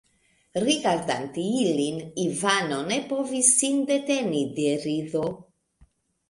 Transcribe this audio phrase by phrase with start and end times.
[0.61, 5.25] Rigardante ilin, Ivano ne povis sin deteni de rido.